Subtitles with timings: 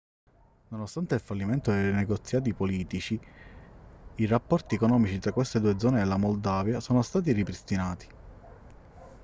[0.69, 3.19] nonostante il fallimento dei negoziati politici
[4.15, 8.07] i rapporti economici tra queste due zone della moldavia sono stati ripristinati